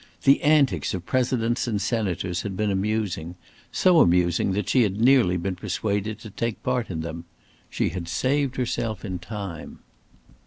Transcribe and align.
The 0.23 0.41
antics 0.41 0.95
of 0.95 1.05
Presidents 1.05 1.67
and 1.67 1.79
Senators 1.79 2.41
had 2.41 2.57
been 2.57 2.71
amusing 2.71 3.35
so 3.71 3.99
amusing 3.99 4.53
that 4.53 4.67
she 4.67 4.81
had 4.81 4.99
nearly 4.99 5.37
been 5.37 5.55
persuaded 5.55 6.17
to 6.21 6.31
take 6.31 6.63
part 6.63 6.89
in 6.89 7.01
them. 7.01 7.25
She 7.69 7.89
had 7.89 8.07
saved 8.07 8.55
herself 8.55 9.05
in 9.05 9.19
time. 9.19 9.77